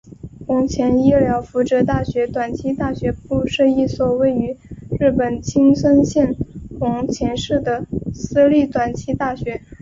[0.47, 4.57] 弘前医疗福祉大学短期大学部是一所位于
[4.99, 6.35] 日本青森县
[6.79, 9.61] 弘前市的私立短期大学。